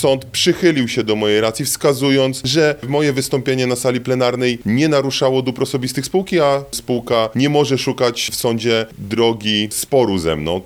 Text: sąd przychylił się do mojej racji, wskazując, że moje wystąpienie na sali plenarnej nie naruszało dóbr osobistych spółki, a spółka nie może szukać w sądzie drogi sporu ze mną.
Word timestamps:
sąd 0.00 0.24
przychylił 0.24 0.88
się 0.88 1.04
do 1.04 1.16
mojej 1.16 1.40
racji, 1.40 1.64
wskazując, 1.64 2.40
że 2.44 2.74
moje 2.88 3.12
wystąpienie 3.12 3.66
na 3.66 3.76
sali 3.76 4.00
plenarnej 4.00 4.58
nie 4.66 4.88
naruszało 4.88 5.42
dóbr 5.42 5.62
osobistych 5.62 6.06
spółki, 6.06 6.40
a 6.40 6.64
spółka 6.70 7.28
nie 7.34 7.48
może 7.48 7.78
szukać 7.78 8.28
w 8.32 8.34
sądzie 8.34 8.86
drogi 8.98 9.68
sporu 9.70 10.18
ze 10.18 10.36
mną. 10.36 10.58